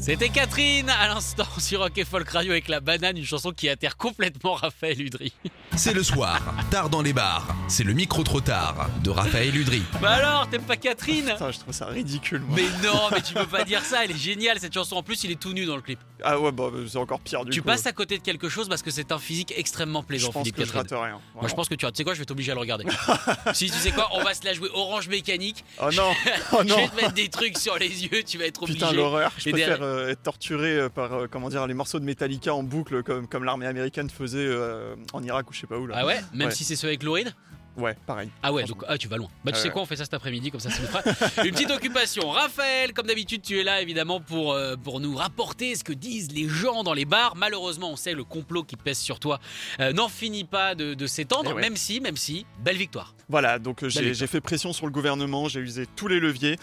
[0.00, 3.68] C'était Catherine à l'instant sur Rock et Folk Radio avec la banane, une chanson qui
[3.68, 5.32] atterre complètement Raphaël Udry.
[5.76, 7.46] C'est le soir, tard dans les bars.
[7.68, 9.82] C'est le micro trop tard de Raphaël Udry.
[10.00, 11.26] Bah alors, t'aimes pas Catherine?
[11.26, 12.40] Putain, je trouve ça ridicule.
[12.40, 12.56] Moi.
[12.56, 14.96] Mais non, mais tu peux pas dire ça, elle est géniale cette chanson.
[14.96, 15.98] En plus, il est tout nu dans le clip.
[16.22, 17.66] Ah ouais, bah c'est encore pire du tu coup.
[17.66, 20.42] passes à côté de quelque chose parce que c'est un physique extrêmement Je plaisant, pense
[20.42, 20.98] Philippe que je Catherine.
[20.98, 21.20] rate rien.
[21.34, 22.84] Moi, je pense que tu, tu sais quoi, je vais t'obliger à le regarder.
[23.54, 25.64] si tu sais quoi, on va se la jouer orange mécanique.
[25.80, 26.10] Oh non,
[26.52, 26.76] oh je non.
[26.76, 28.78] vais te mettre des trucs sur les yeux, tu vas être obligé.
[28.80, 29.32] Putain, l'horreur.
[29.38, 32.62] Je préfère euh, être torturé euh, par euh, comment dire, les morceaux de Metallica en
[32.62, 35.86] boucle comme, comme l'armée américaine faisait euh, en Irak ou je sais pas où.
[35.86, 35.96] Là.
[35.98, 36.20] Ah ouais?
[36.32, 36.54] Même Ouais.
[36.54, 37.34] si c'est ceux avec Lauride
[37.76, 38.28] Ouais, pareil.
[38.42, 39.28] Ah ouais, donc ah, tu vas loin.
[39.44, 41.02] Bah tu sais quoi, on fait ça cet après-midi, comme ça ça nous fera
[41.46, 42.28] une petite occupation.
[42.28, 46.32] Raphaël, comme d'habitude, tu es là évidemment pour, euh, pour nous rapporter ce que disent
[46.32, 47.36] les gens dans les bars.
[47.36, 49.38] Malheureusement, on sait le complot qui pèse sur toi
[49.78, 51.60] euh, n'en finit pas de, de s'étendre, Eh ouais.
[51.62, 53.14] même si, même si, belle victoire.
[53.28, 56.56] Voilà, donc euh, j'ai fait pression sur le gouvernement, j'ai usé tous les leviers.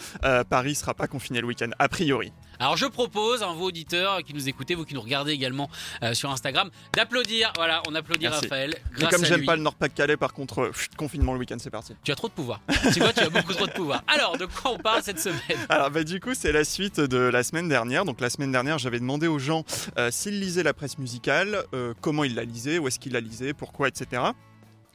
[0.50, 2.32] Paris sera pas confiné le week-end, a priori.
[2.60, 5.70] Alors je propose, à vos auditeurs qui nous écoutez, vous qui nous regardez également
[6.02, 7.52] euh, sur Instagram, d'applaudir.
[7.56, 8.46] Voilà, on applaudit Merci.
[8.46, 8.74] Raphaël.
[8.92, 11.56] Mais Grâce comme à j'aime pas le Nord-Pas-de-Calais, par contre, euh, pff, confinement le week-end,
[11.58, 11.94] c'est parti.
[12.02, 12.60] Tu as trop de pouvoir.
[12.92, 14.02] C'est quoi Tu as beaucoup trop de pouvoir.
[14.06, 15.38] Alors, de quoi on parle cette semaine?
[15.68, 18.04] Alors bah, du coup c'est la suite de la semaine dernière.
[18.04, 19.64] Donc la semaine dernière j'avais demandé aux gens
[19.98, 23.20] euh, s'ils lisaient la presse musicale, euh, comment ils la lisaient, où est-ce qu'ils la
[23.20, 24.22] lisaient, pourquoi, etc.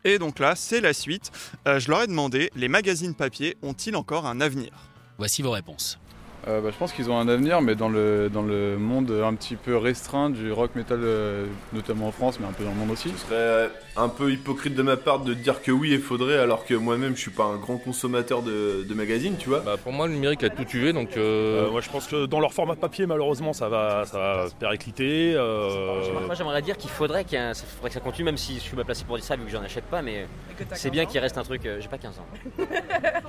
[0.04, 1.32] Et donc là c'est la suite.
[1.68, 4.72] Euh, je leur ai demandé les magazines papier ont-ils encore un avenir?
[5.18, 6.00] Voici vos réponses.
[6.48, 9.34] Euh, bah, je pense qu'ils ont un avenir, mais dans le, dans le monde un
[9.34, 12.76] petit peu restreint du rock metal, euh, notamment en France, mais un peu dans le
[12.76, 13.10] monde aussi.
[13.12, 16.38] Ce serait euh, un peu hypocrite de ma part de dire que oui, il faudrait,
[16.40, 19.60] alors que moi-même je suis pas un grand consommateur de, de magazines, tu vois.
[19.62, 22.26] Bah, pour moi, le numérique a tout tué, donc euh, Euh, moi je pense que
[22.26, 25.34] dans leur format papier malheureusement ça va, ça va péricliter.
[25.36, 28.26] euh, Moi j'aimerais dire qu'il faudrait, qu'il y ait un- ça faudrait que ça continue,
[28.26, 30.28] même si je suis mal placé pour dire ça vu que j'en achète pas, mais
[30.74, 31.62] c'est bien qu'il reste un truc.
[31.80, 32.26] J'ai pas 15 ans.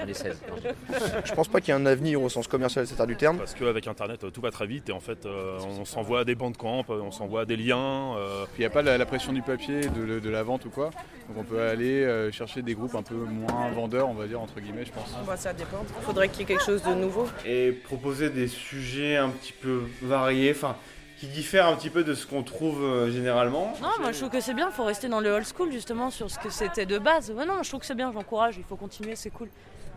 [0.01, 0.43] J'en ai 16.
[0.49, 0.57] Non,
[1.25, 3.39] je- pense pas qu'il y ait un avenir au sens commercial, du terme.
[3.39, 6.35] parce qu'avec internet euh, tout va très vite et en fait euh, on s'envoie des
[6.35, 8.17] bandes camp, on s'envoie des liens.
[8.17, 10.71] euh, Il n'y a pas la, la pression du papier, de, de la vente ou
[10.71, 10.91] quoi?
[11.29, 14.41] Donc on peut aller euh, chercher des groupes un peu moins vendeurs, on va dire,
[14.41, 15.09] entre guillemets, je pense.
[15.27, 15.85] Bah, ça dépend.
[15.99, 17.27] Il faudrait qu'il y ait quelque chose de nouveau.
[17.47, 20.77] et proposer des sujets un petit peu variés, enfin
[21.17, 23.73] qui diffèrent un petit peu de ce qu'on trouve euh, généralement.
[23.81, 24.69] Non, moi je trouve que c'est bien.
[24.69, 27.31] Il faut rester dans le old school justement sur ce que c'était de base.
[27.31, 28.13] Ouais, non, je trouve que c'est bien.
[28.13, 28.57] J'encourage.
[28.59, 29.15] Il faut continuer.
[29.15, 29.49] C'est cool.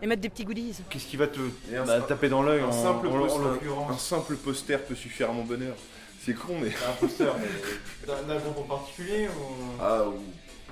[0.02, 0.76] Et mettre des petits goodies.
[0.90, 1.40] Qu'est-ce qui va te
[1.86, 5.76] bah, taper dans l'œil un Un simple poster peut suffire à mon bonheur.
[6.24, 6.70] C'est con mais.
[6.70, 7.34] Un poster,
[8.08, 9.82] mais d'un groupe en particulier ou...
[9.82, 10.22] Ah ou-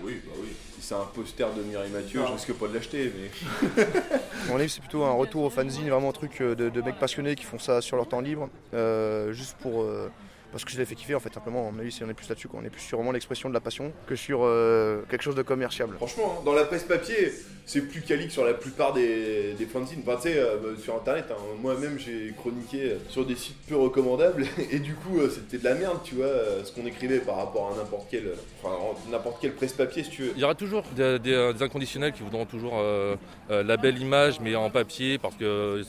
[0.04, 0.50] oui, bah oui.
[0.76, 3.84] Si c'est un poster de Mireille Mathieu, je risque pas de l'acheter, mais.
[4.50, 7.00] Mon avis, c'est plutôt un retour au fanzine, vraiment un truc euh, de, de mecs
[7.00, 9.84] passionnés qui font ça sur leur temps libre, euh, juste pour.
[9.84, 10.10] euh,
[10.52, 11.68] parce que je les fait kiffer en fait, simplement.
[11.68, 12.48] À mon avis, c'est- on est plus là-dessus.
[12.54, 15.42] On est plus sur vraiment l'expression de la passion que sur euh, quelque chose de
[15.42, 15.96] commerciable.
[15.98, 17.32] Franchement, hein, dans la presse papier,
[17.68, 20.02] c'est plus quali que sur la plupart des, des fanzines.
[20.06, 23.76] Enfin, tu sais, euh, bah, sur internet, hein, moi-même j'ai chroniqué sur des sites peu
[23.76, 27.20] recommandables et du coup, euh, c'était de la merde, tu vois, euh, ce qu'on écrivait
[27.20, 28.76] par rapport à n'importe quel, enfin,
[29.12, 30.32] n'importe quel presse papier, si tu veux.
[30.36, 33.16] il y aura toujours des, des- des inconditionnels qui voudront toujours euh,
[33.50, 35.82] euh, la belle image, mais en papier, parce que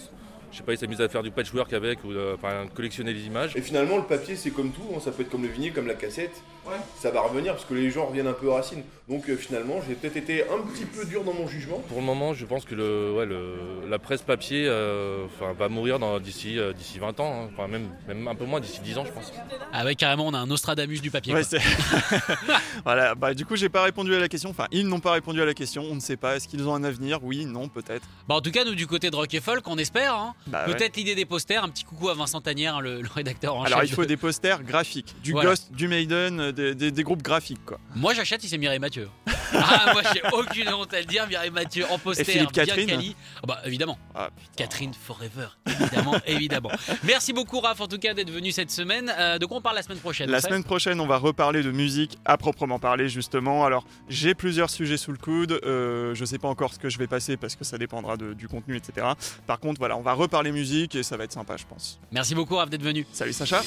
[0.56, 3.27] je sais pas, ils s'amusent à faire du patchwork avec, ou euh, enfin, collectionner les
[3.27, 3.55] images.
[3.56, 5.87] Et finalement, le papier, c'est comme tout, hein, ça peut être comme le vinyle, comme
[5.87, 6.41] la cassette.
[6.67, 6.72] Ouais.
[6.99, 8.83] Ça va revenir parce que les gens reviennent un peu aux racines.
[9.09, 11.78] Donc euh, finalement, j'ai peut-être été un petit peu dur dans mon jugement.
[11.89, 15.69] Pour le moment, je pense que le, ouais, le- la presse papier euh, enfin, va
[15.69, 17.50] mourir d'ici euh, d'ici 20 ans, hein.
[17.53, 19.33] enfin, même, même un peu moins, d'ici 10 ans, je pense.
[19.72, 21.34] Ah ouais, carrément, on a un Nostradamus du papier.
[21.34, 21.43] Ouais,
[22.84, 25.41] voilà, bah du coup j'ai pas répondu à la question, enfin ils n'ont pas répondu
[25.41, 27.21] à la question, on ne sait pas, est-ce qu'ils ont un avenir?
[27.22, 28.06] Oui, non, peut-être.
[28.28, 30.15] Bah, en tout cas, nous, du côté de Rock et Folk, on espère.
[30.15, 30.34] hein.
[30.47, 30.75] Bah, ouais.
[30.75, 31.65] Peut-être l'idée des posters.
[31.65, 34.03] Un petit coucou à Vincent Tanière, hein, le, le rédacteur en Alors chef il faut
[34.03, 35.51] de- des posters graphiques, du Voilà.
[35.51, 37.78] Ghost, du Maiden, euh, des, des- des groupes graphiques quoi.
[37.95, 39.09] Moi, j'achète si c'est Mireille Mathieu.
[39.54, 41.27] Ah, moi, j'ai aucune honte à le dire.
[41.28, 43.16] Mireille Mathieu en poster, bien Catherine quali.
[43.37, 43.98] Ah bah, évidemment.
[44.15, 44.31] Ah.
[44.57, 46.71] Catherine Forever, évidemment, évidemment.
[47.04, 49.13] Merci beaucoup, Raph, en tout cas, d'être venu cette semaine.
[49.19, 51.71] Euh, de quoi on parle la semaine prochaine La semaine prochaine, on va reparler de
[51.71, 53.65] musique à proprement parler, justement.
[53.65, 55.60] Alors, j'ai plusieurs sujets sous le coude.
[55.65, 58.33] euh, je sais pas encore ce que je vais passer parce que ça dépendra de-
[58.34, 59.07] du contenu, etc.
[59.47, 61.98] Par contre, voilà, on va reparler musique et ça va être sympa, je pense.
[62.13, 63.07] Merci beaucoup, Raph, d'être venu.
[63.13, 63.63] Salut Sacha.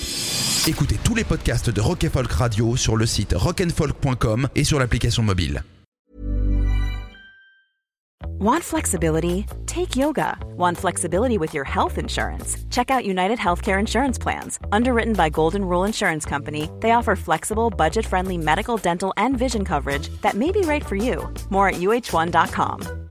[0.67, 5.23] Écoutez tous les podcasts de Rock Folk Radio sur le site rockandfolk.com et sur l'application
[5.23, 5.63] mobile.
[8.39, 9.45] Want flexibility?
[9.65, 10.37] Take yoga.
[10.57, 12.57] Want flexibility with your health insurance?
[12.69, 14.59] Check out United Healthcare Insurance Plans.
[14.71, 19.65] Underwritten by Golden Rule Insurance Company, they offer flexible, budget friendly medical, dental, and vision
[19.65, 21.27] coverage that may be right for you.
[21.49, 23.08] More at uh1.com.